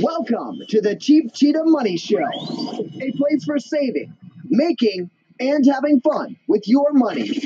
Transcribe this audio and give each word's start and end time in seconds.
Welcome 0.00 0.62
to 0.68 0.80
the 0.80 0.94
Cheap 0.94 1.34
Cheetah 1.34 1.64
Money 1.64 1.96
Show, 1.96 2.18
a 2.18 3.12
place 3.12 3.44
for 3.44 3.58
saving, 3.58 4.14
making, 4.44 5.10
and 5.40 5.66
having 5.66 6.00
fun 6.00 6.36
with 6.46 6.68
your 6.68 6.92
money. 6.92 7.42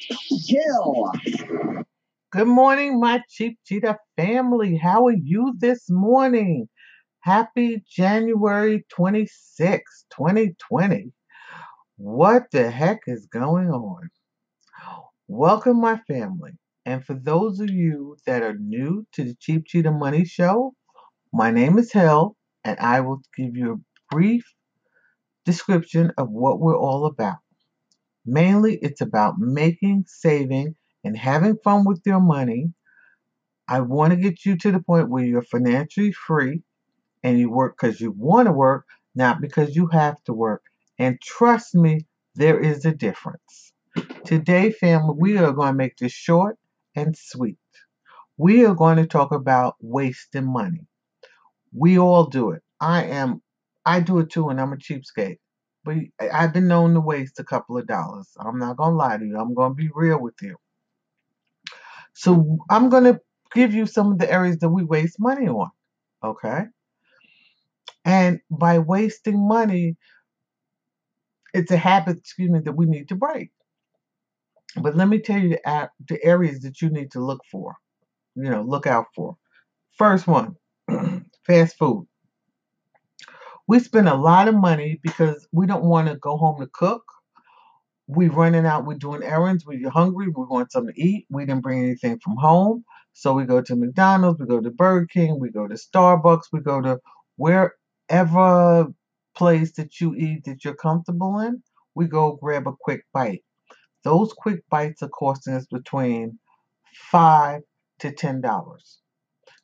Gil. 0.49 1.11
Good 2.31 2.47
morning, 2.47 2.99
my 2.99 3.21
Cheap 3.29 3.59
Cheetah 3.67 3.99
family. 4.17 4.75
How 4.75 5.05
are 5.05 5.13
you 5.13 5.53
this 5.59 5.87
morning? 5.87 6.67
Happy 7.19 7.83
January 7.87 8.83
26, 8.89 10.05
2020. 10.17 11.11
What 11.97 12.45
the 12.51 12.71
heck 12.71 13.01
is 13.05 13.27
going 13.27 13.69
on? 13.69 14.09
Welcome, 15.35 15.81
my 15.81 15.97
family. 16.07 16.51
And 16.85 17.03
for 17.03 17.15
those 17.15 17.59
of 17.59 17.71
you 17.71 18.17
that 18.27 18.43
are 18.43 18.55
new 18.55 19.07
to 19.13 19.23
the 19.23 19.33
Cheap 19.39 19.63
Cheetah 19.65 19.89
Money 19.89 20.25
Show, 20.25 20.75
my 21.33 21.49
name 21.49 21.79
is 21.79 21.91
Hill, 21.91 22.37
and 22.63 22.77
I 22.79 23.01
will 23.01 23.19
give 23.35 23.57
you 23.57 23.73
a 23.73 24.13
brief 24.15 24.45
description 25.43 26.11
of 26.19 26.29
what 26.29 26.59
we're 26.59 26.77
all 26.77 27.07
about. 27.07 27.37
Mainly, 28.27 28.77
it's 28.83 29.01
about 29.01 29.39
making, 29.39 30.05
saving, 30.07 30.75
and 31.03 31.17
having 31.17 31.57
fun 31.63 31.83
with 31.83 32.03
your 32.05 32.21
money. 32.21 32.71
I 33.67 33.79
want 33.79 34.11
to 34.11 34.17
get 34.17 34.45
you 34.45 34.55
to 34.57 34.71
the 34.71 34.83
point 34.83 35.09
where 35.09 35.25
you're 35.25 35.41
financially 35.41 36.11
free 36.11 36.61
and 37.23 37.39
you 37.39 37.49
work 37.49 37.75
because 37.81 37.99
you 37.99 38.11
want 38.11 38.45
to 38.45 38.51
work, 38.53 38.85
not 39.15 39.41
because 39.41 39.75
you 39.75 39.87
have 39.87 40.23
to 40.25 40.33
work. 40.33 40.61
And 40.99 41.19
trust 41.19 41.73
me, 41.73 42.01
there 42.35 42.59
is 42.59 42.85
a 42.85 42.93
difference. 42.93 43.72
Today, 44.25 44.71
family, 44.71 45.15
we 45.17 45.37
are 45.37 45.51
going 45.51 45.73
to 45.73 45.77
make 45.77 45.97
this 45.97 46.11
short 46.11 46.57
and 46.95 47.15
sweet. 47.17 47.57
We 48.37 48.65
are 48.65 48.75
going 48.75 48.97
to 48.97 49.05
talk 49.05 49.31
about 49.31 49.75
wasting 49.81 50.51
money. 50.51 50.87
We 51.73 51.99
all 51.99 52.25
do 52.25 52.51
it. 52.51 52.63
I 52.79 53.05
am, 53.05 53.41
I 53.85 53.99
do 53.99 54.19
it 54.19 54.29
too, 54.29 54.49
and 54.49 54.59
I'm 54.59 54.73
a 54.73 54.77
cheapskate. 54.77 55.37
But 55.83 55.97
I've 56.31 56.53
been 56.53 56.67
known 56.67 56.93
to 56.93 57.01
waste 57.01 57.39
a 57.39 57.43
couple 57.43 57.77
of 57.77 57.87
dollars. 57.87 58.29
I'm 58.39 58.59
not 58.59 58.77
going 58.77 58.91
to 58.91 58.95
lie 58.95 59.17
to 59.17 59.25
you. 59.25 59.37
I'm 59.37 59.53
going 59.53 59.71
to 59.71 59.75
be 59.75 59.89
real 59.93 60.19
with 60.19 60.35
you. 60.41 60.55
So 62.13 62.59
I'm 62.69 62.89
going 62.89 63.03
to 63.05 63.19
give 63.53 63.73
you 63.73 63.85
some 63.85 64.11
of 64.13 64.17
the 64.19 64.31
areas 64.31 64.57
that 64.59 64.69
we 64.69 64.83
waste 64.83 65.19
money 65.19 65.47
on. 65.47 65.71
Okay? 66.23 66.65
And 68.05 68.39
by 68.49 68.79
wasting 68.79 69.47
money, 69.47 69.97
it's 71.53 71.71
a 71.71 71.77
habit, 71.77 72.17
excuse 72.17 72.49
me, 72.49 72.59
that 72.59 72.73
we 72.73 72.85
need 72.85 73.09
to 73.09 73.15
break. 73.15 73.51
But 74.81 74.95
let 74.95 75.07
me 75.07 75.19
tell 75.19 75.39
you 75.39 75.49
the, 75.49 76.19
areas 76.23 76.61
that 76.61 76.81
you 76.81 76.89
need 76.89 77.11
to 77.11 77.19
look 77.19 77.41
for, 77.51 77.75
you 78.35 78.49
know, 78.49 78.63
look 78.63 78.87
out 78.87 79.05
for. 79.15 79.37
First 79.97 80.27
one, 80.27 80.55
fast 81.45 81.77
food. 81.77 82.07
We 83.67 83.79
spend 83.79 84.09
a 84.09 84.15
lot 84.15 84.47
of 84.47 84.55
money 84.55 84.99
because 85.03 85.47
we 85.51 85.67
don't 85.67 85.85
want 85.85 86.07
to 86.09 86.15
go 86.15 86.37
home 86.37 86.59
to 86.59 86.67
cook. 86.73 87.03
We're 88.07 88.31
running 88.31 88.65
out, 88.65 88.85
we're 88.85 88.97
doing 88.97 89.23
errands, 89.23 89.65
we're 89.65 89.89
hungry, 89.89 90.27
we 90.27 90.43
want 90.45 90.71
something 90.71 90.93
to 90.93 91.01
eat. 91.01 91.25
We 91.29 91.45
didn't 91.45 91.63
bring 91.63 91.83
anything 91.83 92.19
from 92.19 92.35
home. 92.37 92.83
So 93.13 93.33
we 93.33 93.45
go 93.45 93.61
to 93.61 93.75
McDonald's, 93.75 94.39
we 94.39 94.47
go 94.47 94.59
to 94.59 94.71
Burger 94.71 95.07
King, 95.07 95.39
we 95.39 95.51
go 95.51 95.67
to 95.67 95.75
Starbucks, 95.75 96.45
we 96.51 96.59
go 96.59 96.81
to 96.81 96.99
wherever 97.37 98.87
place 99.35 99.71
that 99.73 100.01
you 100.01 100.15
eat 100.15 100.45
that 100.45 100.65
you're 100.65 100.75
comfortable 100.75 101.39
in. 101.39 101.63
We 101.95 102.07
go 102.07 102.33
grab 102.41 102.67
a 102.67 102.73
quick 102.79 103.05
bite. 103.13 103.43
Those 104.03 104.33
quick 104.33 104.63
bites 104.69 105.03
are 105.03 105.09
costing 105.09 105.53
us 105.55 105.65
between 105.67 106.39
five 106.93 107.61
to 107.99 108.11
ten 108.11 108.41
dollars. 108.41 108.99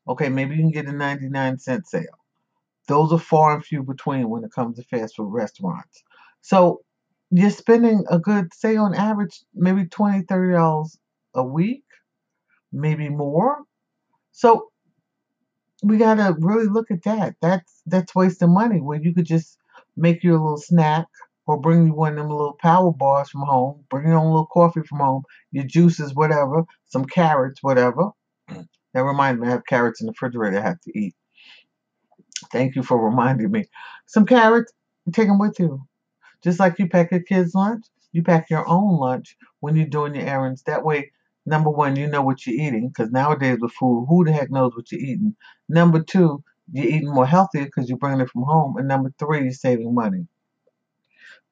Okay, 0.07 0.29
maybe 0.29 0.55
you 0.55 0.61
can 0.61 0.71
get 0.71 0.87
a 0.87 0.91
99 0.91 1.59
cent 1.59 1.87
sale. 1.87 2.19
Those 2.87 3.13
are 3.13 3.19
far 3.19 3.55
and 3.55 3.65
few 3.65 3.83
between 3.83 4.29
when 4.29 4.43
it 4.43 4.51
comes 4.51 4.77
to 4.77 4.83
fast 4.83 5.15
food 5.15 5.31
restaurants. 5.31 6.03
So 6.41 6.81
you're 7.31 7.51
spending 7.51 8.05
a 8.09 8.19
good, 8.19 8.53
say 8.53 8.75
on 8.75 8.95
average, 8.95 9.43
maybe 9.53 9.85
20 9.85 10.23
$30 10.23 10.55
a 11.35 11.43
week, 11.43 11.83
maybe 12.71 13.09
more. 13.09 13.59
So 14.31 14.69
we 15.83 15.97
gotta 15.97 16.35
really 16.39 16.67
look 16.67 16.91
at 16.91 17.03
that. 17.03 17.35
That's 17.41 17.81
that's 17.85 18.15
wasting 18.15 18.53
money 18.53 18.81
where 18.81 19.01
you 19.01 19.13
could 19.13 19.25
just 19.25 19.57
make 19.95 20.23
your 20.23 20.33
little 20.33 20.57
snack 20.57 21.07
or 21.49 21.59
bring 21.59 21.87
you 21.87 21.93
one 21.95 22.11
of 22.11 22.17
them 22.17 22.29
little 22.29 22.53
power 22.61 22.91
bars 22.91 23.27
from 23.31 23.41
home, 23.41 23.83
bring 23.89 24.07
your 24.07 24.19
own 24.19 24.27
little 24.27 24.45
coffee 24.45 24.83
from 24.83 24.99
home, 24.99 25.23
your 25.51 25.63
juices, 25.63 26.13
whatever, 26.13 26.63
some 26.85 27.03
carrots, 27.03 27.63
whatever. 27.63 28.11
Mm. 28.51 28.67
That 28.93 29.03
reminds 29.03 29.41
me, 29.41 29.47
I 29.47 29.51
have 29.51 29.65
carrots 29.65 29.99
in 29.99 30.05
the 30.05 30.11
refrigerator 30.11 30.59
I 30.59 30.61
have 30.61 30.79
to 30.81 30.95
eat. 30.95 31.15
Thank 32.51 32.75
you 32.75 32.83
for 32.83 33.03
reminding 33.03 33.49
me. 33.49 33.65
Some 34.05 34.27
carrots, 34.27 34.71
take 35.11 35.27
them 35.27 35.39
with 35.39 35.59
you. 35.59 35.81
Just 36.43 36.59
like 36.59 36.77
you 36.77 36.87
pack 36.87 37.09
your 37.09 37.21
kids' 37.21 37.55
lunch, 37.55 37.83
you 38.11 38.21
pack 38.21 38.51
your 38.51 38.69
own 38.69 38.99
lunch 38.99 39.35
when 39.61 39.75
you're 39.75 39.87
doing 39.87 40.13
your 40.13 40.27
errands. 40.27 40.61
That 40.67 40.85
way, 40.85 41.11
number 41.47 41.71
one, 41.71 41.95
you 41.95 42.05
know 42.05 42.21
what 42.21 42.45
you're 42.45 42.63
eating, 42.63 42.89
because 42.89 43.11
nowadays 43.11 43.57
with 43.59 43.71
food, 43.71 44.05
who 44.07 44.23
the 44.23 44.31
heck 44.31 44.51
knows 44.51 44.75
what 44.75 44.91
you're 44.91 45.01
eating? 45.01 45.35
Number 45.67 46.03
two, 46.03 46.43
you're 46.71 46.85
eating 46.85 47.11
more 47.11 47.25
healthier 47.25 47.65
because 47.65 47.89
you're 47.89 47.97
bringing 47.97 48.21
it 48.21 48.29
from 48.29 48.43
home. 48.43 48.77
And 48.77 48.87
number 48.87 49.11
three, 49.17 49.41
you're 49.41 49.51
saving 49.51 49.95
money. 49.95 50.27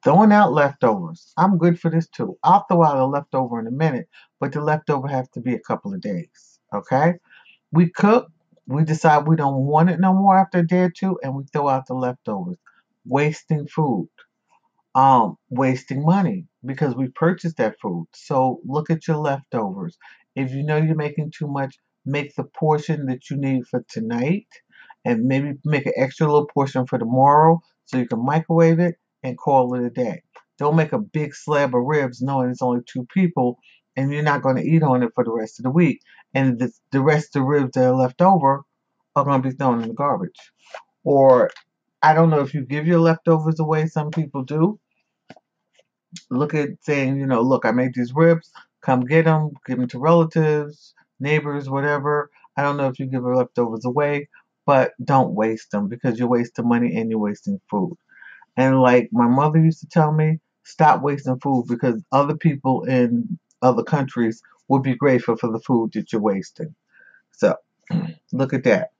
Throwing 0.04 0.30
out 0.32 0.52
leftovers. 0.52 1.32
I'm 1.36 1.58
good 1.58 1.80
for 1.80 1.90
this 1.90 2.08
too. 2.08 2.38
I'll 2.44 2.64
throw 2.68 2.84
out 2.84 2.98
a 2.98 3.06
leftover 3.06 3.58
in 3.58 3.66
a 3.66 3.72
minute, 3.72 4.08
but 4.38 4.52
the 4.52 4.60
leftover 4.60 5.08
has 5.08 5.28
to 5.30 5.40
be 5.40 5.54
a 5.54 5.60
couple 5.60 5.92
of 5.92 6.00
days. 6.00 6.60
Okay? 6.72 7.14
We 7.72 7.90
cook, 7.90 8.28
we 8.66 8.84
decide 8.84 9.26
we 9.26 9.36
don't 9.36 9.66
want 9.66 9.90
it 9.90 9.98
no 9.98 10.14
more 10.14 10.38
after 10.38 10.60
a 10.60 10.66
day 10.66 10.82
or 10.82 10.90
two, 10.90 11.18
and 11.22 11.34
we 11.34 11.44
throw 11.52 11.68
out 11.68 11.86
the 11.86 11.94
leftovers. 11.94 12.58
Wasting 13.06 13.66
food. 13.66 14.08
Um, 14.94 15.36
wasting 15.50 16.04
money 16.04 16.46
because 16.64 16.94
we 16.94 17.08
purchased 17.08 17.56
that 17.56 17.76
food. 17.80 18.06
So 18.14 18.60
look 18.64 18.90
at 18.90 19.06
your 19.08 19.16
leftovers. 19.18 19.98
If 20.36 20.52
you 20.52 20.62
know 20.62 20.76
you're 20.76 20.94
making 20.94 21.32
too 21.36 21.48
much, 21.48 21.76
make 22.06 22.34
the 22.36 22.44
portion 22.44 23.06
that 23.06 23.30
you 23.30 23.36
need 23.36 23.66
for 23.66 23.84
tonight 23.88 24.46
and 25.04 25.24
maybe 25.24 25.54
make 25.64 25.86
an 25.86 25.92
extra 25.96 26.26
little 26.26 26.46
portion 26.46 26.86
for 26.86 26.98
tomorrow 26.98 27.60
so 27.84 27.98
you 27.98 28.06
can 28.06 28.24
microwave 28.24 28.78
it 28.78 28.96
and 29.22 29.38
call 29.38 29.74
it 29.74 29.84
a 29.84 29.90
day. 29.90 30.22
Don't 30.58 30.76
make 30.76 30.92
a 30.92 30.98
big 30.98 31.34
slab 31.34 31.74
of 31.74 31.82
ribs 31.84 32.22
knowing 32.22 32.50
it's 32.50 32.62
only 32.62 32.82
two 32.86 33.06
people 33.14 33.58
and 33.96 34.12
you're 34.12 34.22
not 34.22 34.42
going 34.42 34.56
to 34.56 34.64
eat 34.64 34.82
on 34.82 35.02
it 35.02 35.12
for 35.14 35.24
the 35.24 35.32
rest 35.32 35.58
of 35.58 35.64
the 35.64 35.70
week. 35.70 36.00
And 36.34 36.58
the, 36.58 36.72
the 36.92 37.00
rest 37.00 37.36
of 37.36 37.42
the 37.42 37.48
ribs 37.48 37.72
that 37.74 37.86
are 37.86 37.94
left 37.94 38.22
over 38.22 38.62
are 39.16 39.24
going 39.24 39.42
to 39.42 39.50
be 39.50 39.54
thrown 39.56 39.82
in 39.82 39.88
the 39.88 39.94
garbage. 39.94 40.52
Or 41.04 41.50
I 42.02 42.14
don't 42.14 42.30
know 42.30 42.40
if 42.40 42.54
you 42.54 42.62
give 42.64 42.86
your 42.86 43.00
leftovers 43.00 43.60
away, 43.60 43.86
some 43.86 44.10
people 44.10 44.44
do. 44.44 44.80
Look 46.30 46.54
at 46.54 46.70
saying, 46.82 47.18
you 47.18 47.26
know, 47.26 47.42
look, 47.42 47.64
I 47.64 47.72
made 47.72 47.94
these 47.94 48.14
ribs, 48.14 48.50
come 48.82 49.02
get 49.02 49.26
them, 49.26 49.50
give 49.66 49.78
them 49.78 49.88
to 49.88 49.98
relatives, 49.98 50.94
neighbors, 51.20 51.70
whatever. 51.70 52.30
I 52.56 52.62
don't 52.62 52.76
know 52.76 52.88
if 52.88 52.98
you 52.98 53.06
give 53.06 53.22
your 53.22 53.36
leftovers 53.36 53.84
away, 53.84 54.28
but 54.66 54.92
don't 55.04 55.34
waste 55.34 55.70
them 55.72 55.88
because 55.88 56.18
you're 56.18 56.28
wasting 56.28 56.68
money 56.68 56.96
and 56.96 57.10
you're 57.10 57.20
wasting 57.20 57.60
food. 57.70 57.96
And 58.56 58.80
like 58.80 59.08
my 59.12 59.26
mother 59.26 59.58
used 59.58 59.80
to 59.80 59.88
tell 59.88 60.12
me, 60.12 60.40
stop 60.64 61.02
wasting 61.02 61.40
food 61.40 61.66
because 61.68 62.02
other 62.12 62.36
people 62.36 62.84
in 62.84 63.38
other 63.62 63.82
countries 63.82 64.42
would 64.68 64.82
be 64.82 64.94
grateful 64.96 65.36
for 65.36 65.50
the 65.50 65.60
food 65.60 65.92
that 65.94 66.12
you're 66.12 66.20
wasting. 66.22 66.74
So 67.32 67.56
look 68.32 68.52
at 68.54 68.64
that. 68.64 68.92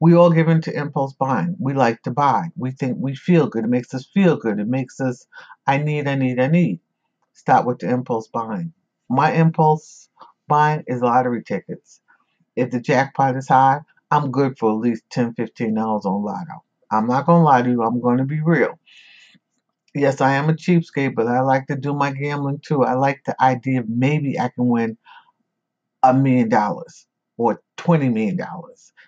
We 0.00 0.14
all 0.14 0.30
give 0.30 0.48
into 0.48 0.76
impulse 0.76 1.14
buying. 1.14 1.56
We 1.58 1.74
like 1.74 2.02
to 2.02 2.10
buy. 2.10 2.48
We 2.56 2.72
think 2.72 2.98
we 3.00 3.14
feel 3.16 3.48
good. 3.48 3.64
It 3.64 3.68
makes 3.70 3.94
us 3.94 4.06
feel 4.14 4.36
good. 4.36 4.60
It 4.60 4.68
makes 4.68 5.00
us, 5.00 5.26
I 5.66 5.78
need, 5.78 6.08
I 6.08 6.14
need, 6.16 6.40
I 6.40 6.48
need. 6.48 6.80
Stop 7.34 7.66
with 7.66 7.80
the 7.80 7.90
impulse 7.90 8.28
buying. 8.28 8.72
My 9.08 9.32
impulse 9.32 10.08
buying 10.48 10.84
is 10.86 11.02
lottery 11.02 11.42
tickets. 11.42 12.00
If 12.56 12.70
the 12.70 12.80
jackpot 12.80 13.36
is 13.36 13.48
high, 13.48 13.80
I'm 14.10 14.30
good 14.30 14.58
for 14.58 14.72
at 14.72 14.78
least 14.78 15.04
$10, 15.14 15.36
$15 15.36 15.74
on 16.06 16.24
lotto. 16.24 16.64
I'm 16.90 17.06
not 17.06 17.26
going 17.26 17.40
to 17.40 17.44
lie 17.44 17.62
to 17.62 17.70
you. 17.70 17.82
I'm 17.82 18.00
going 18.00 18.18
to 18.18 18.24
be 18.24 18.40
real. 18.40 18.78
Yes, 19.94 20.20
I 20.20 20.34
am 20.34 20.48
a 20.48 20.54
cheapskate, 20.54 21.14
but 21.14 21.26
I 21.26 21.40
like 21.40 21.66
to 21.66 21.76
do 21.76 21.92
my 21.94 22.12
gambling 22.12 22.60
too. 22.64 22.84
I 22.84 22.94
like 22.94 23.22
the 23.26 23.36
idea 23.42 23.80
of 23.80 23.88
maybe 23.88 24.38
I 24.38 24.48
can 24.48 24.68
win 24.68 24.96
a 26.02 26.14
million 26.14 26.48
dollars 26.48 27.06
or 27.36 27.60
$20 27.78 28.12
million. 28.12 28.38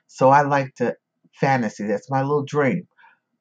So 0.06 0.30
I 0.30 0.42
like 0.42 0.74
to 0.76 0.96
fantasy. 1.34 1.86
That's 1.86 2.10
my 2.10 2.22
little 2.22 2.44
dream. 2.44 2.86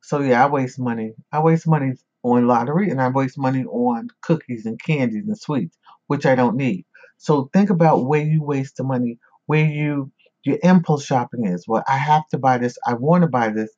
So 0.01 0.21
yeah, 0.21 0.45
I 0.45 0.50
waste 0.50 0.80
money. 0.80 1.13
I 1.31 1.39
waste 1.42 1.68
money 1.68 1.94
on 2.24 2.47
lottery 2.47 2.89
and 2.89 3.01
I 3.01 3.09
waste 3.09 3.38
money 3.38 3.65
on 3.65 4.09
cookies 4.21 4.65
and 4.65 4.81
candies 4.81 5.25
and 5.27 5.38
sweets, 5.38 5.77
which 6.07 6.25
I 6.25 6.35
don't 6.35 6.57
need. 6.57 6.85
So 7.18 7.50
think 7.53 7.69
about 7.69 8.06
where 8.06 8.24
you 8.24 8.44
waste 8.44 8.77
the 8.77 8.83
money, 8.83 9.19
where 9.47 9.65
you 9.65 10.12
your 10.45 10.59
impulse 10.63 11.06
shopping 11.06 11.45
is. 11.47 11.68
Well, 11.68 11.83
I 11.88 11.97
have 11.97 12.27
to 12.30 12.38
buy 12.39 12.57
this, 12.59 12.77
I 12.88 12.95
want 12.95 13.24
to 13.24 13.27
buy 13.30 13.50
this, 13.50 13.71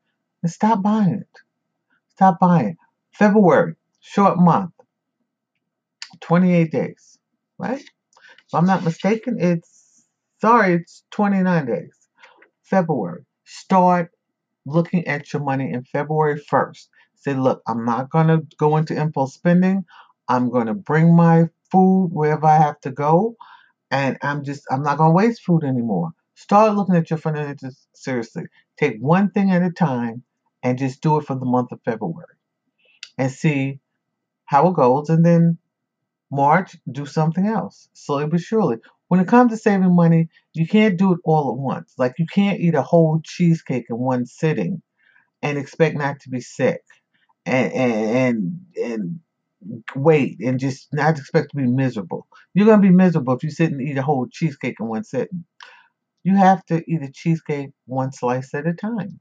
and 0.43 0.51
stop 0.51 0.81
buying 0.81 1.15
it. 1.15 1.39
Stop 2.09 2.39
buying. 2.39 2.77
February, 3.13 3.75
short 3.99 4.37
month, 4.37 4.71
28 6.21 6.71
days, 6.71 7.17
right? 7.57 7.81
If 7.81 8.53
I'm 8.53 8.65
not 8.65 8.83
mistaken, 8.83 9.37
it's 9.39 10.03
sorry, 10.39 10.75
it's 10.75 11.03
29 11.11 11.65
days. 11.65 11.95
February. 12.63 13.25
Start 13.45 14.11
looking 14.65 15.07
at 15.07 15.31
your 15.33 15.41
money 15.41 15.71
in 15.71 15.83
February 15.83 16.41
1st. 16.51 16.87
Say, 17.15 17.33
look, 17.33 17.61
I'm 17.67 17.85
not 17.85 18.09
going 18.09 18.27
to 18.27 18.41
go 18.57 18.77
into 18.77 18.99
impulse 18.99 19.33
spending. 19.33 19.85
I'm 20.27 20.49
going 20.49 20.67
to 20.67 20.73
bring 20.73 21.15
my 21.15 21.49
food 21.71 22.09
wherever 22.11 22.45
I 22.45 22.57
have 22.57 22.79
to 22.81 22.91
go. 22.91 23.35
And 23.91 24.17
I'm 24.21 24.43
just, 24.43 24.63
I'm 24.71 24.83
not 24.83 24.97
going 24.97 25.09
to 25.09 25.15
waste 25.15 25.43
food 25.43 25.63
anymore. 25.63 26.11
Start 26.35 26.75
looking 26.75 26.95
at 26.95 27.09
your 27.09 27.19
finances 27.19 27.87
seriously. 27.93 28.43
Take 28.77 28.97
one 28.99 29.31
thing 29.31 29.51
at 29.51 29.61
a 29.61 29.71
time 29.71 30.23
and 30.63 30.77
just 30.77 31.01
do 31.01 31.17
it 31.17 31.25
for 31.25 31.35
the 31.35 31.45
month 31.45 31.71
of 31.71 31.81
February 31.83 32.35
and 33.17 33.31
see 33.31 33.79
how 34.45 34.69
it 34.69 34.75
goes. 34.75 35.09
And 35.09 35.25
then 35.25 35.57
March, 36.31 36.77
do 36.91 37.05
something 37.05 37.45
else 37.47 37.89
slowly 37.93 38.27
but 38.27 38.41
surely. 38.41 38.77
When 39.09 39.19
it 39.19 39.27
comes 39.27 39.51
to 39.51 39.57
saving 39.57 39.95
money, 39.95 40.29
you 40.53 40.67
can't 40.67 40.97
do 40.97 41.13
it 41.13 41.19
all 41.25 41.51
at 41.51 41.57
once. 41.59 41.93
Like 41.97 42.15
you 42.19 42.25
can't 42.33 42.59
eat 42.59 42.75
a 42.75 42.81
whole 42.81 43.21
cheesecake 43.23 43.85
in 43.89 43.97
one 43.97 44.25
sitting 44.25 44.81
and 45.41 45.57
expect 45.57 45.97
not 45.97 46.19
to 46.21 46.29
be 46.29 46.41
sick 46.41 46.81
and 47.45 47.73
and 47.73 48.17
and, 48.17 48.59
and 48.77 49.19
wait 49.95 50.39
and 50.41 50.59
just 50.59 50.89
not 50.93 51.17
expect 51.19 51.51
to 51.51 51.57
be 51.57 51.67
miserable. 51.67 52.27
You're 52.53 52.67
gonna 52.67 52.81
be 52.81 52.91
miserable 52.91 53.35
if 53.35 53.43
you 53.43 53.51
sit 53.51 53.71
and 53.71 53.81
eat 53.81 53.97
a 53.97 54.03
whole 54.03 54.27
cheesecake 54.31 54.77
in 54.79 54.87
one 54.87 55.03
sitting. 55.03 55.45
You 56.23 56.35
have 56.35 56.65
to 56.67 56.83
eat 56.91 57.03
a 57.03 57.11
cheesecake 57.11 57.71
one 57.85 58.11
slice 58.11 58.53
at 58.53 58.67
a 58.67 58.73
time. 58.73 59.19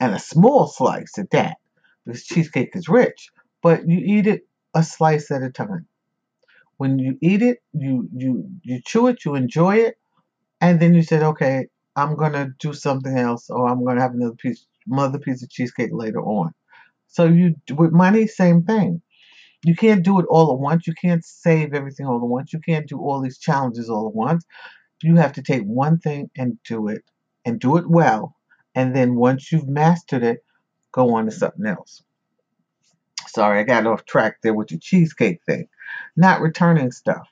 And 0.00 0.14
a 0.14 0.18
small 0.18 0.66
slice 0.66 1.18
at 1.18 1.30
that. 1.30 1.56
Because 2.04 2.24
cheesecake 2.24 2.76
is 2.76 2.88
rich. 2.88 3.30
But 3.62 3.88
you 3.88 3.98
eat 3.98 4.26
it 4.26 4.42
a 4.74 4.82
slice 4.82 5.30
at 5.30 5.42
a 5.42 5.50
time. 5.50 5.86
When 6.76 6.98
you 6.98 7.16
eat 7.22 7.42
it, 7.42 7.58
you 7.72 8.08
you 8.14 8.50
you 8.62 8.80
chew 8.84 9.06
it, 9.08 9.24
you 9.24 9.34
enjoy 9.36 9.76
it, 9.76 9.96
and 10.60 10.80
then 10.80 10.94
you 10.94 11.02
said, 11.02 11.22
okay, 11.22 11.66
I'm 11.96 12.16
gonna 12.16 12.50
do 12.58 12.72
something 12.72 13.16
else, 13.18 13.50
or 13.50 13.68
I'm 13.68 13.84
gonna 13.84 14.00
have 14.00 14.14
another 14.14 14.34
piece 14.36 14.66
another 14.90 15.18
piece 15.18 15.42
of 15.42 15.50
cheesecake 15.50 15.90
later 15.92 16.20
on. 16.22 16.52
So 17.08 17.26
you 17.26 17.54
with 17.76 17.92
money, 17.92 18.26
same 18.26 18.64
thing. 18.64 19.02
You 19.64 19.76
can't 19.76 20.04
do 20.04 20.20
it 20.20 20.26
all 20.30 20.52
at 20.52 20.60
once. 20.60 20.86
You 20.86 20.94
can't 21.00 21.24
save 21.24 21.74
everything 21.74 22.06
all 22.06 22.16
at 22.16 22.22
once. 22.28 22.52
You 22.52 22.60
can't 22.60 22.88
do 22.88 22.98
all 23.00 23.20
these 23.20 23.38
challenges 23.38 23.90
all 23.90 24.08
at 24.08 24.14
once. 24.14 24.44
You 25.02 25.16
have 25.16 25.32
to 25.34 25.42
take 25.42 25.62
one 25.64 25.98
thing 25.98 26.30
and 26.36 26.58
do 26.64 26.88
it 26.88 27.02
and 27.44 27.60
do 27.60 27.76
it 27.76 27.88
well. 27.88 28.36
And 28.74 28.94
then 28.96 29.16
once 29.16 29.52
you've 29.52 29.68
mastered 29.68 30.24
it, 30.24 30.44
go 30.92 31.14
on 31.14 31.26
to 31.26 31.32
something 31.32 31.66
else. 31.66 32.02
Sorry, 33.28 33.60
I 33.60 33.64
got 33.64 33.86
off 33.86 34.04
track 34.04 34.38
there 34.42 34.54
with 34.54 34.68
the 34.68 34.78
cheesecake 34.78 35.40
thing. 35.46 35.68
Not 36.16 36.40
returning 36.40 36.92
stuff. 36.92 37.28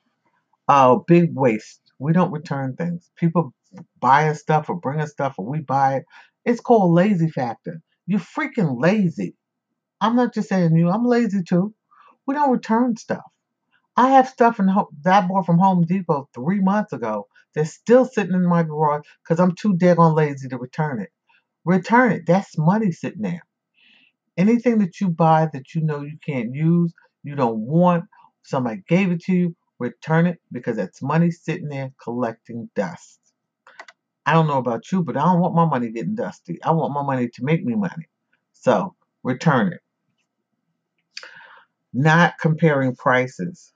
Oh, 0.69 1.05
big 1.06 1.35
waste. 1.35 1.81
We 1.99 2.12
don't 2.12 2.33
return 2.33 2.77
things. 2.77 3.11
People 3.17 3.55
buy 4.00 4.29
us 4.29 4.41
stuff 4.41 4.69
or 4.71 4.77
bring 4.77 5.00
us 5.00 5.12
stuff 5.12 5.35
or 5.39 5.47
we 5.47 5.61
buy 5.61 5.97
it. 5.97 6.05
It's 6.44 6.61
called 6.61 6.93
lazy 6.94 7.31
factor. 7.31 7.81
You're 8.06 8.21
freaking 8.21 8.81
lazy. 8.81 9.37
I'm 10.00 10.17
not 10.17 10.35
just 10.35 10.49
saying 10.49 10.77
you, 10.77 10.91
I'm 10.91 11.06
lazy 11.06 11.43
too. 11.43 11.75
We 12.27 12.35
don't 12.35 12.53
return 12.53 12.97
stuff. 12.97 13.25
I 13.97 14.11
have 14.11 14.29
stuff 14.29 14.61
in 14.61 14.67
that 14.67 15.25
I 15.25 15.27
bought 15.29 15.47
from 15.47 15.59
Home 15.59 15.85
Depot 15.85 16.29
three 16.35 16.61
months 16.61 16.93
ago 16.94 17.29
that's 17.55 17.73
still 17.75 18.06
sitting 18.06 18.35
in 18.35 18.47
my 18.47 18.65
garage 18.65 19.06
because 19.25 19.41
I'm 19.41 19.55
too 19.55 19.75
daggone 19.75 20.17
lazy 20.17 20.49
to 20.49 20.59
return 20.59 21.00
it. 21.00 21.11
Return 21.64 22.12
it. 22.12 22.26
That's 22.26 22.59
money 22.59 22.93
sitting 22.93 23.23
there. 23.23 23.44
Anything 24.37 24.79
that 24.79 25.00
you 25.00 25.09
buy 25.11 25.49
that 25.53 25.75
you 25.75 25.82
know 25.82 26.00
you 26.03 26.19
can't 26.25 26.55
use, 26.55 26.93
you 27.23 27.35
don't 27.37 27.61
want, 27.61 28.05
somebody 28.43 28.82
gave 28.88 29.11
it 29.12 29.20
to 29.25 29.32
you, 29.32 29.56
return 29.79 30.26
it 30.26 30.41
because 30.50 30.76
that's 30.76 31.03
money 31.03 31.31
sitting 31.31 31.69
there 31.69 31.93
collecting 32.03 32.70
dust. 32.75 33.20
I 34.25 34.35
don't 34.35 34.47
know 34.47 34.59
about 34.59 34.91
you, 34.93 35.03
but 35.03 35.17
I 35.17 35.25
don't 35.25 35.41
want 35.41 35.55
my 35.55 35.64
money 35.67 35.91
getting 35.91 36.14
dusty. 36.14 36.62
I 36.62 36.70
want 36.73 36.94
my 36.94 37.03
money 37.03 37.29
to 37.29 37.44
make 37.44 37.65
me 37.65 37.75
money. 37.75 38.08
So 38.53 38.94
return 39.23 39.73
it. 39.73 39.81
Not 41.93 42.35
comparing 42.41 42.94
prices. 42.97 43.73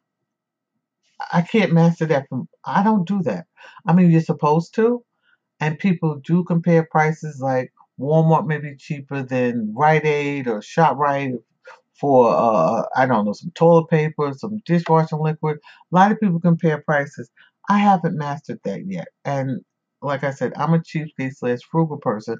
I 1.33 1.43
can't 1.43 1.73
master 1.73 2.07
that 2.07 2.29
from 2.29 2.49
I 2.65 2.83
don't 2.83 3.07
do 3.07 3.23
that. 3.25 3.47
I 3.87 3.93
mean 3.93 4.11
you're 4.11 4.21
supposed 4.21 4.75
to, 4.77 5.03
and 5.61 5.79
people 5.79 6.21
do 6.25 6.45
compare 6.45 6.87
prices 6.91 7.41
like 7.41 7.73
Walmart 8.01 8.47
may 8.47 8.59
be 8.59 8.77
cheaper 8.77 9.23
than 9.23 9.73
Rite 9.77 10.05
Aid 10.07 10.49
or 10.49 10.61
ShopRite 10.61 11.39
for 12.01 12.31
uh, 12.31 12.85
I 12.97 13.07
don't 13.07 13.25
know 13.25 13.33
some 13.33 13.53
toilet 13.55 13.89
paper, 13.89 14.33
some 14.37 14.61
dishwashing 14.67 15.21
liquid. 15.21 15.59
A 15.93 15.95
lot 15.97 16.13
of 16.13 16.21
people 16.21 16.41
compare 16.41 16.83
prices. 16.83 17.31
I 17.69 17.79
haven't 17.79 18.17
mastered 18.19 18.61
that 18.65 18.87
yet, 18.87 19.09
and 19.25 19.61
like 20.03 20.25
I 20.25 20.31
said, 20.33 20.53
I'm 20.57 20.75
a 20.75 20.79
cheapskate 20.79 21.37
slash 21.37 21.61
frugal 21.71 21.99
person. 21.99 22.39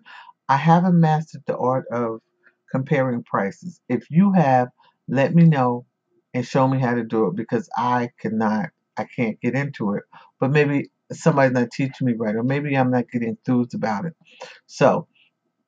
I 0.49 0.57
haven't 0.57 1.01
mastered 1.01 1.43
the 1.47 1.57
art 1.57 1.87
of 1.93 2.21
comparing 2.71 3.25
prices. 3.25 3.81
If 3.89 4.11
you 4.11 4.33
have, 4.33 4.69
let 5.09 5.35
me 5.35 5.45
know 5.45 5.87
and 6.35 6.47
show 6.47 6.69
me 6.69 6.79
how 6.81 6.95
to 6.95 7.05
do 7.05 7.29
it 7.29 7.37
because 7.37 7.69
I 7.77 8.11
cannot, 8.21 8.71
I 8.97 9.07
can't 9.17 9.41
get 9.41 9.55
into 9.55 9.95
it. 9.95 10.05
But 10.41 10.53
maybe 10.53 10.91
somebody's 11.13 11.53
not 11.55 11.71
teaching 11.73 12.07
me 12.07 12.15
right, 12.15 12.37
or 12.37 12.43
maybe 12.45 12.77
I'm 12.77 12.91
not 12.91 13.11
getting 13.11 13.31
enthused 13.31 13.75
about 13.75 14.05
it. 14.07 14.15
So 14.67 15.09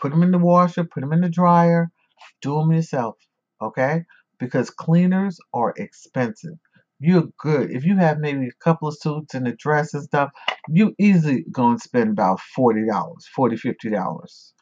Put 0.00 0.10
them 0.10 0.22
in 0.22 0.30
the 0.30 0.38
washer, 0.38 0.84
put 0.84 1.00
them 1.00 1.12
in 1.12 1.20
the 1.20 1.28
dryer, 1.28 1.90
do 2.40 2.54
them 2.56 2.72
yourself, 2.72 3.16
okay? 3.60 4.04
Because 4.38 4.70
cleaners 4.70 5.38
are 5.52 5.74
expensive. 5.76 6.58
You're 7.00 7.28
good. 7.38 7.70
If 7.70 7.84
you 7.84 7.96
have 7.96 8.18
maybe 8.18 8.48
a 8.48 8.64
couple 8.64 8.88
of 8.88 8.98
suits 8.98 9.34
and 9.34 9.46
a 9.46 9.52
dress 9.52 9.94
and 9.94 10.02
stuff, 10.02 10.30
you 10.68 10.94
easily 10.98 11.44
going 11.50 11.78
to 11.78 11.82
spend 11.82 12.10
about 12.10 12.40
$40, 12.56 12.86
$40, 12.86 13.76
$50. 13.84 14.52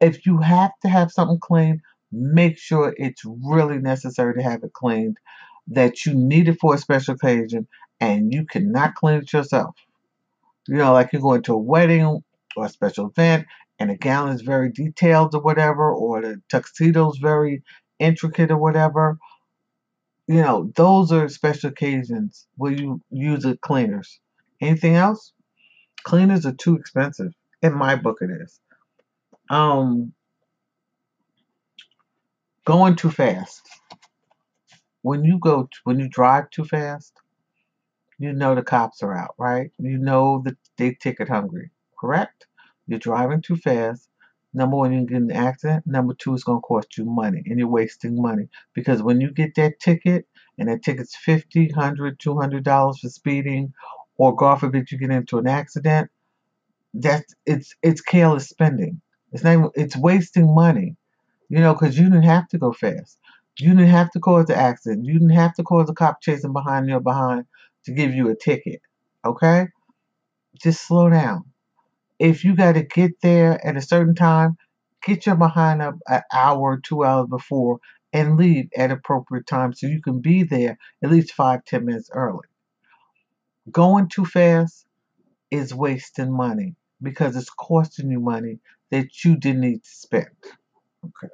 If 0.00 0.26
you 0.26 0.38
have 0.38 0.72
to 0.82 0.88
have 0.88 1.12
something 1.12 1.38
cleaned, 1.38 1.80
make 2.10 2.58
sure 2.58 2.94
it's 2.96 3.22
really 3.24 3.78
necessary 3.78 4.34
to 4.34 4.42
have 4.42 4.62
it 4.64 4.72
cleaned, 4.72 5.16
that 5.68 6.04
you 6.04 6.14
need 6.14 6.48
it 6.48 6.58
for 6.60 6.74
a 6.74 6.78
special 6.78 7.14
occasion, 7.14 7.68
and 8.00 8.32
you 8.32 8.44
cannot 8.44 8.94
clean 8.96 9.18
it 9.18 9.32
yourself. 9.32 9.76
You 10.66 10.76
know, 10.76 10.92
like 10.92 11.12
you're 11.12 11.22
going 11.22 11.42
to 11.44 11.54
a 11.54 11.58
wedding 11.58 12.22
or 12.56 12.66
a 12.66 12.68
special 12.68 13.08
event 13.08 13.46
and 13.82 13.90
the 13.90 13.96
gown 13.96 14.28
is 14.28 14.42
very 14.42 14.70
detailed 14.70 15.34
or 15.34 15.40
whatever, 15.42 15.92
or 15.92 16.22
the 16.22 16.40
tuxedo's 16.48 17.18
very 17.18 17.64
intricate 17.98 18.52
or 18.52 18.56
whatever. 18.56 19.18
You 20.28 20.40
know, 20.40 20.70
those 20.76 21.10
are 21.10 21.28
special 21.28 21.70
occasions 21.70 22.46
where 22.54 22.70
you 22.70 23.00
use 23.10 23.42
the 23.42 23.58
cleaners. 23.60 24.20
Anything 24.60 24.94
else? 24.94 25.32
Cleaners 26.04 26.46
are 26.46 26.52
too 26.52 26.76
expensive. 26.76 27.32
In 27.60 27.74
my 27.74 27.96
book, 27.96 28.18
it 28.20 28.30
is. 28.30 28.60
Um, 29.50 30.12
going 32.64 32.94
too 32.94 33.10
fast. 33.10 33.68
When 35.02 35.24
you 35.24 35.40
go, 35.40 35.68
when 35.82 35.98
you 35.98 36.08
drive 36.08 36.50
too 36.50 36.64
fast, 36.64 37.12
you 38.20 38.32
know 38.32 38.54
the 38.54 38.62
cops 38.62 39.02
are 39.02 39.18
out, 39.18 39.34
right? 39.38 39.72
You 39.80 39.98
know 39.98 40.40
that 40.44 40.56
they 40.78 40.94
ticket 40.94 41.28
hungry, 41.28 41.72
correct? 41.98 42.46
You're 42.86 42.98
driving 42.98 43.42
too 43.42 43.56
fast. 43.56 44.08
Number 44.54 44.76
one, 44.76 44.92
you 44.92 44.98
can 44.98 45.06
get 45.06 45.36
an 45.36 45.46
accident. 45.46 45.86
Number 45.86 46.14
two, 46.14 46.34
it's 46.34 46.44
going 46.44 46.58
to 46.58 46.66
cost 46.66 46.98
you 46.98 47.04
money 47.04 47.42
and 47.46 47.58
you're 47.58 47.68
wasting 47.68 48.20
money. 48.20 48.48
Because 48.74 49.02
when 49.02 49.20
you 49.20 49.30
get 49.30 49.54
that 49.54 49.80
ticket 49.80 50.26
and 50.58 50.68
that 50.68 50.82
ticket's 50.82 51.16
$50, 51.16 51.72
$100, 51.72 52.18
$200 52.18 52.98
for 52.98 53.08
speeding, 53.08 53.72
or 54.16 54.36
God 54.36 54.56
forbid 54.56 54.90
you 54.90 54.98
get 54.98 55.10
into 55.10 55.38
an 55.38 55.46
accident, 55.46 56.10
that's 56.94 57.34
it's 57.46 57.74
it's 57.82 58.02
careless 58.02 58.48
spending. 58.48 59.00
It's 59.32 59.42
not 59.42 59.52
even, 59.52 59.70
it's 59.74 59.96
wasting 59.96 60.54
money, 60.54 60.96
you 61.48 61.58
know, 61.60 61.72
because 61.72 61.98
you 61.98 62.04
didn't 62.04 62.24
have 62.24 62.48
to 62.48 62.58
go 62.58 62.72
fast. 62.72 63.18
You 63.58 63.70
didn't 63.70 63.88
have 63.88 64.10
to 64.10 64.20
cause 64.20 64.46
the 64.46 64.56
accident. 64.56 65.06
You 65.06 65.14
didn't 65.14 65.30
have 65.30 65.54
to 65.54 65.62
cause 65.62 65.88
a 65.88 65.94
cop 65.94 66.20
chasing 66.20 66.52
behind 66.52 66.88
you 66.88 66.96
or 66.96 67.00
behind 67.00 67.46
to 67.86 67.92
give 67.92 68.12
you 68.14 68.28
a 68.28 68.36
ticket. 68.36 68.82
Okay? 69.24 69.68
Just 70.62 70.86
slow 70.86 71.08
down 71.08 71.44
if 72.22 72.44
you 72.44 72.54
got 72.54 72.74
to 72.74 72.84
get 72.84 73.20
there 73.20 73.60
at 73.66 73.76
a 73.76 73.82
certain 73.82 74.14
time, 74.14 74.56
get 75.04 75.26
your 75.26 75.34
behind 75.34 75.82
up 75.82 75.96
an 76.06 76.22
hour 76.32 76.60
or 76.60 76.80
two 76.80 77.04
hours 77.04 77.26
before 77.28 77.80
and 78.12 78.36
leave 78.36 78.68
at 78.76 78.92
appropriate 78.92 79.44
time 79.48 79.72
so 79.72 79.88
you 79.88 80.00
can 80.00 80.20
be 80.20 80.44
there 80.44 80.78
at 81.02 81.10
least 81.10 81.32
five, 81.32 81.64
ten 81.64 81.84
minutes 81.84 82.10
early. 82.14 82.46
Going 83.72 84.08
too 84.08 84.24
fast 84.24 84.86
is 85.50 85.74
wasting 85.74 86.32
money 86.32 86.76
because 87.02 87.34
it's 87.34 87.50
costing 87.50 88.12
you 88.12 88.20
money 88.20 88.60
that 88.92 89.24
you 89.24 89.36
didn't 89.36 89.62
need 89.62 89.82
to 89.82 89.90
spend. 89.90 90.28
Okay. 91.04 91.32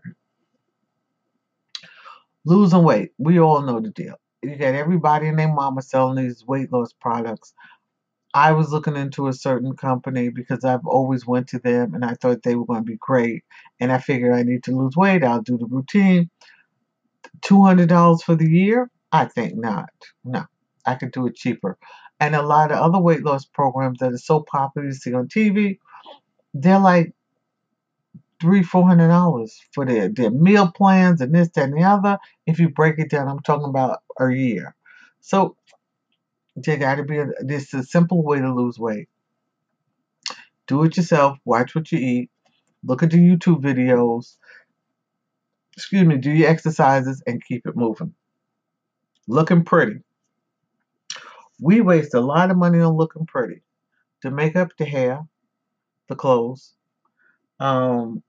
Losing 2.47 2.83
weight. 2.83 3.11
We 3.19 3.39
all 3.41 3.61
know 3.61 3.79
the 3.79 3.91
deal. 3.91 4.15
You 4.43 4.57
got 4.57 4.75
everybody 4.75 5.29
and 5.29 5.39
their 5.39 5.53
mama 5.53 5.83
selling 5.83 6.25
these 6.25 6.47
weight 6.47 6.73
loss 6.73 6.95
products 6.95 7.53
I 8.35 8.53
was 8.53 8.71
looking 8.73 8.97
into 8.97 9.29
a 9.29 9.33
certain 9.33 9.75
company 9.77 10.29
because 10.29 10.65
I've 10.65 10.87
always 10.87 11.27
went 11.27 11.49
to 11.49 11.59
them 11.59 11.95
and 11.95 12.05
I 12.05 12.15
thought 12.15 12.43
they 12.43 12.55
were 12.55 12.67
going 12.67 12.81
to 12.81 12.85
be 12.93 12.99
great. 13.01 13.45
And 13.81 13.91
I 13.91 13.99
figured 13.99 14.35
I 14.35 14.43
need 14.43 14.65
to 14.65 14.77
lose 14.77 14.97
weight. 14.97 15.25
I'll 15.25 15.43
do 15.43 15.59
the 15.59 15.67
routine. 15.67 16.31
$200 17.43 18.23
for 18.23 18.35
the 18.35 18.49
year? 18.49 18.91
I 19.13 19.25
think 19.27 19.57
not. 19.57 19.91
No, 20.25 20.45
I 20.87 20.95
could 20.95 21.13
do 21.13 21.27
it 21.27 21.37
cheaper. 21.37 21.79
And 22.21 22.35
a 22.35 22.43
lot 22.43 22.73
of 22.73 22.79
other 22.79 22.99
weight 22.99 23.25
loss 23.25 23.45
programs 23.45 23.99
that 24.01 24.13
are 24.13 24.19
so 24.19 24.41
popular 24.41 24.89
you 24.89 24.93
see 24.93 25.15
on 25.15 25.29
TV, 25.29 25.79
they're 26.55 26.81
like 26.81 27.13
three, 28.41 28.63
four 28.63 28.87
hundred 28.87 29.09
dollars 29.09 29.61
for 29.73 29.85
their, 29.87 30.09
their 30.09 30.31
meal 30.31 30.71
plans 30.71 31.21
and 31.21 31.35
this, 31.35 31.49
that, 31.51 31.65
and 31.65 31.75
the 31.79 31.85
other. 31.85 32.19
If 32.47 32.59
you 32.59 32.69
break 32.69 32.99
it 32.99 33.11
down, 33.11 33.29
I'm 33.29 33.41
talking 33.41 33.69
about 33.69 34.01
a 34.21 34.31
year. 34.31 34.75
So 35.21 35.57
to 36.63 37.05
be 37.07 37.23
this 37.41 37.75
is 37.75 37.81
a 37.81 37.85
simple 37.85 38.23
way 38.23 38.41
to 38.41 38.55
lose 38.55 38.79
weight. 38.79 39.09
Do 40.67 40.85
it 40.85 40.97
yourself. 40.97 41.39
Watch 41.45 41.75
what 41.75 41.91
you 41.93 41.99
eat. 41.99 42.31
Look 42.85 43.03
at 43.03 43.11
the 43.11 43.19
YouTube 43.19 43.63
videos. 43.63 44.37
Excuse 45.75 46.07
me. 46.07 46.17
Do 46.17 46.31
your 46.31 46.49
exercises 46.49 47.23
and 47.27 47.45
keep 47.45 47.67
it 47.67 47.77
moving. 47.77 48.15
Looking 49.27 49.65
pretty. 49.65 50.01
We 51.61 51.81
waste 51.81 52.15
a 52.15 52.21
lot 52.21 52.51
of 52.51 52.57
money 52.57 52.81
on 52.81 52.97
looking 52.97 53.27
pretty. 53.27 53.63
The 54.23 54.31
makeup, 54.31 54.71
the 54.79 54.85
hair, 54.85 55.21
the 56.09 56.17
clothes, 56.17 56.75
um, 57.61 58.23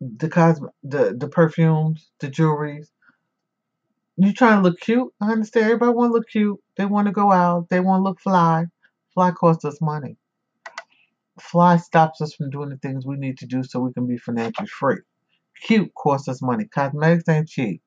the 0.00 0.28
cosme, 0.28 0.66
the 0.82 1.14
the 1.16 1.28
perfumes, 1.28 2.10
the 2.20 2.28
jewelries, 2.28 2.88
you 4.16 4.32
trying 4.32 4.58
to 4.58 4.62
look 4.68 4.80
cute. 4.80 5.12
I 5.20 5.32
understand 5.32 5.66
everybody 5.66 5.92
want 5.92 6.10
to 6.10 6.14
look 6.14 6.28
cute. 6.30 6.58
They 6.76 6.86
want 6.86 7.06
to 7.06 7.12
go 7.12 7.32
out. 7.32 7.68
They 7.70 7.80
want 7.80 8.00
to 8.00 8.04
look 8.04 8.20
fly. 8.20 8.66
Fly 9.14 9.32
costs 9.32 9.64
us 9.64 9.80
money. 9.80 10.16
Fly 11.40 11.78
stops 11.78 12.20
us 12.20 12.34
from 12.34 12.50
doing 12.50 12.70
the 12.70 12.78
things 12.78 13.06
we 13.06 13.16
need 13.16 13.38
to 13.38 13.46
do 13.46 13.64
so 13.64 13.80
we 13.80 13.92
can 13.92 14.06
be 14.06 14.18
financially 14.18 14.68
free. 14.68 14.98
Cute 15.62 15.92
costs 15.94 16.28
us 16.28 16.42
money. 16.42 16.66
Cosmetics 16.66 17.28
ain't 17.28 17.48
cheap. 17.48 17.82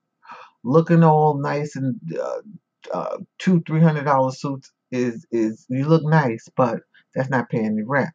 Looking 0.63 1.03
all 1.03 1.39
nice 1.39 1.75
and 1.75 1.99
uh, 2.21 2.41
uh, 2.93 3.17
two, 3.39 3.63
three 3.67 3.81
hundred 3.81 4.05
dollar 4.05 4.31
suits 4.31 4.71
is 4.91 5.25
is 5.31 5.65
you 5.69 5.85
look 5.87 6.03
nice, 6.05 6.49
but 6.57 6.81
that's 7.15 7.29
not 7.29 7.49
paying 7.49 7.77
your 7.77 7.87
rent. 7.87 8.11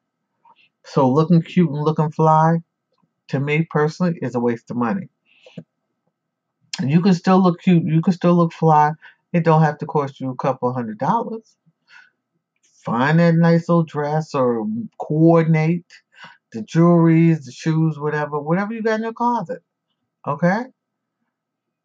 So 0.87 1.11
looking 1.11 1.43
cute 1.43 1.71
and 1.71 1.85
looking 1.85 2.13
fly, 2.13 2.59
to 3.29 3.41
me 3.41 3.67
personally, 3.71 4.19
is 4.23 4.35
a 4.37 4.41
waste 4.41 4.71
of 4.71 4.79
money. 4.79 5.09
You 6.81 7.01
can 7.03 7.15
still 7.15 7.43
look 7.43 7.61
cute. 7.61 7.85
You 7.85 8.01
can 8.01 8.13
still 8.13 8.35
look 8.35 8.53
fly. 8.53 8.93
It 9.33 9.45
don't 9.45 9.63
have 9.63 9.79
to 9.79 9.87
cost 9.87 10.21
you 10.21 10.31
a 10.31 10.37
couple 10.37 10.73
hundred 10.73 10.99
dollars. 10.99 11.57
Find 12.85 13.19
that 13.21 13.35
nice 13.35 13.69
little 13.69 13.85
dress 13.85 14.35
or 14.35 14.67
coordinate 14.99 15.87
the 16.53 16.61
jewelries, 16.63 17.45
the 17.45 17.53
shoes, 17.53 17.99
whatever, 17.99 18.39
whatever 18.39 18.75
you 18.75 18.83
got 18.83 18.97
in 18.97 19.05
your 19.05 19.13
closet. 19.13 19.63
Okay? 20.27 20.65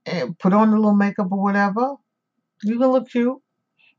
And 0.05 0.37
put 0.39 0.53
on 0.53 0.69
a 0.69 0.75
little 0.75 0.95
makeup 0.95 1.27
or 1.31 1.41
whatever. 1.41 1.95
You 2.63 2.79
can 2.79 2.87
look 2.87 3.09
cute. 3.09 3.37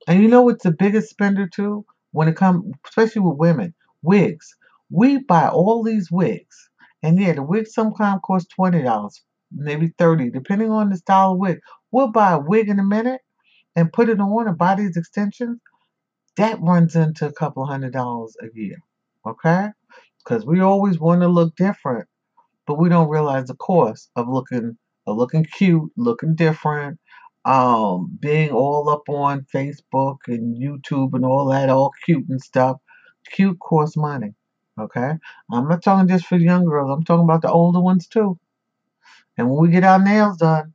And 0.06 0.22
you 0.22 0.28
know 0.28 0.42
what's 0.42 0.64
the 0.64 0.72
biggest 0.72 1.10
spender 1.10 1.46
too? 1.46 1.84
When 2.12 2.28
it 2.28 2.36
comes, 2.36 2.74
especially 2.86 3.22
with 3.22 3.38
women, 3.38 3.74
wigs. 4.02 4.56
We 4.90 5.18
buy 5.18 5.48
all 5.48 5.82
these 5.82 6.10
wigs. 6.10 6.70
And 7.02 7.20
yeah, 7.20 7.34
the 7.34 7.42
wig 7.42 7.66
sometimes 7.66 8.20
cost 8.24 8.52
$20 8.58 9.20
maybe 9.52 9.92
30, 9.98 10.30
depending 10.30 10.70
on 10.70 10.90
the 10.90 10.96
style 10.96 11.32
of 11.32 11.38
wig. 11.38 11.60
We'll 11.90 12.08
buy 12.08 12.32
a 12.32 12.40
wig 12.40 12.68
in 12.68 12.78
a 12.78 12.84
minute 12.84 13.20
and 13.76 13.92
put 13.92 14.08
it 14.08 14.20
on 14.20 14.48
and 14.48 14.58
buy 14.58 14.74
these 14.74 14.96
extensions. 14.96 15.60
That 16.36 16.60
runs 16.60 16.96
into 16.96 17.26
a 17.26 17.32
couple 17.32 17.66
hundred 17.66 17.92
dollars 17.92 18.36
a 18.42 18.46
year. 18.54 18.76
Okay? 19.26 19.68
Because 20.24 20.46
we 20.46 20.60
always 20.60 20.98
want 20.98 21.22
to 21.22 21.28
look 21.28 21.56
different, 21.56 22.08
but 22.66 22.78
we 22.78 22.88
don't 22.88 23.08
realize 23.08 23.46
the 23.46 23.56
cost 23.56 24.10
of 24.16 24.28
looking 24.28 24.76
of 25.06 25.16
looking 25.16 25.44
cute, 25.44 25.90
looking 25.96 26.34
different, 26.34 26.98
um, 27.46 28.16
being 28.20 28.50
all 28.50 28.88
up 28.90 29.08
on 29.08 29.46
Facebook 29.54 30.18
and 30.26 30.56
YouTube 30.60 31.14
and 31.14 31.24
all 31.24 31.46
that, 31.46 31.70
all 31.70 31.92
cute 32.04 32.28
and 32.28 32.42
stuff. 32.42 32.76
Cute 33.32 33.58
costs 33.60 33.96
money. 33.96 34.34
Okay? 34.78 35.12
I'm 35.52 35.68
not 35.68 35.82
talking 35.82 36.08
just 36.08 36.26
for 36.26 36.36
young 36.36 36.66
girls, 36.66 36.90
I'm 36.90 37.04
talking 37.04 37.24
about 37.24 37.42
the 37.42 37.50
older 37.50 37.80
ones 37.80 38.06
too. 38.06 38.38
And 39.38 39.48
when 39.48 39.60
we 39.62 39.68
get 39.70 39.84
our 39.84 40.02
nails 40.02 40.38
done, 40.38 40.74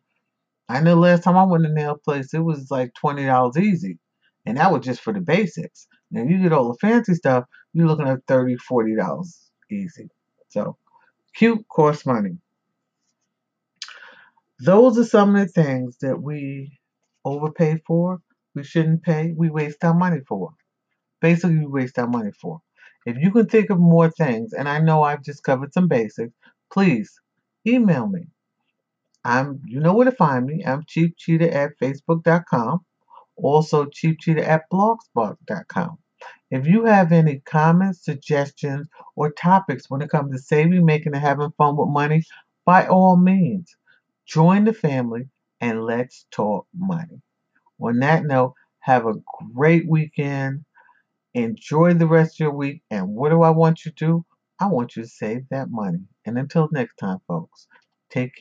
I 0.70 0.79
know 0.79 0.96
last 0.96 1.24
time 1.24 1.38
I 1.38 1.43
went 1.43 1.65
to 1.65 1.74
nail 1.74 1.98
place, 2.03 2.34
it 2.34 2.39
was 2.39 2.72
like 2.72 2.93
twenty 2.96 3.25
dollars 3.25 3.58
easy, 3.58 4.00
and 4.46 4.58
that 4.58 4.72
was 4.72 4.86
just 4.86 5.01
for 5.01 5.13
the 5.13 5.20
basics. 5.20 5.88
Now 6.12 6.24
you 6.24 6.41
get 6.41 6.53
all 6.53 6.70
the 6.70 6.77
fancy 6.79 7.13
stuff, 7.15 7.46
you're 7.74 7.88
looking 7.88 8.08
at 8.08 8.25
thirty, 8.27 8.55
forty 8.58 8.96
dollars 8.96 9.51
easy. 9.70 10.10
So 10.50 10.77
cute 11.36 11.67
costs 11.70 12.05
money. 12.05 12.38
Those 14.60 14.98
are 14.98 15.03
some 15.03 15.36
of 15.36 15.41
the 15.41 15.63
things 15.63 15.98
that 16.01 16.22
we 16.22 16.79
overpay 17.25 17.82
for, 17.86 18.22
we 18.55 18.63
shouldn't 18.63 19.03
pay, 19.03 19.34
we 19.36 19.50
waste 19.50 19.84
our 19.84 19.93
money 19.93 20.22
for. 20.27 20.51
Basically, 21.22 21.58
we 21.58 21.65
waste 21.65 22.00
our 22.00 22.08
money 22.08 22.32
for. 22.41 22.62
If 23.05 23.17
you 23.17 23.32
can 23.32 23.48
think 23.48 23.70
of 23.70 23.79
more 23.79 24.10
things, 24.12 24.53
and 24.53 24.70
I 24.70 24.79
know 24.79 25.03
I've 25.03 25.24
just 25.24 25.43
covered 25.43 25.74
some 25.74 25.89
basics, 25.89 26.34
please 26.72 27.12
email 27.67 28.08
me 28.08 28.27
I'm 29.25 29.61
you 29.65 29.79
know 29.79 29.93
where 29.93 30.05
to 30.05 30.11
find 30.11 30.45
me. 30.45 30.63
I'm 30.65 30.83
Cheap 30.87 31.15
Cheetah 31.17 31.53
at 31.53 31.77
Facebook.com. 31.81 32.79
Also 33.37 33.85
Cheap 33.85 34.19
Cheetah 34.19 34.47
at 34.47 34.63
Blogspot.com. 34.71 35.97
If 36.51 36.67
you 36.67 36.85
have 36.85 37.11
any 37.11 37.39
comments, 37.39 38.05
suggestions, 38.05 38.87
or 39.15 39.31
topics 39.31 39.89
when 39.89 40.01
it 40.01 40.09
comes 40.09 40.31
to 40.31 40.39
saving, 40.39 40.85
making, 40.85 41.13
and 41.13 41.21
having 41.21 41.51
fun 41.57 41.75
with 41.75 41.89
money, 41.89 42.23
by 42.65 42.87
all 42.87 43.17
means, 43.17 43.75
join 44.25 44.65
the 44.65 44.73
family 44.73 45.29
and 45.59 45.83
let's 45.83 46.25
talk 46.31 46.67
money. 46.73 47.21
On 47.81 47.99
that 47.99 48.25
note, 48.25 48.53
have 48.79 49.05
a 49.07 49.15
great 49.53 49.87
weekend. 49.87 50.63
Enjoy 51.33 51.93
the 51.93 52.07
rest 52.07 52.35
of 52.35 52.39
your 52.39 52.53
week. 52.53 52.83
And 52.91 53.09
what 53.09 53.29
do 53.29 53.41
I 53.41 53.49
want 53.49 53.85
you 53.85 53.91
to 53.91 54.05
do? 54.05 54.25
I 54.59 54.67
want 54.67 54.95
you 54.95 55.03
to 55.03 55.09
save 55.09 55.49
that 55.49 55.69
money. 55.69 55.99
And 56.25 56.37
until 56.37 56.69
next 56.71 56.95
time, 56.97 57.17
folks, 57.27 57.67
take 58.09 58.23
care. 58.23 58.31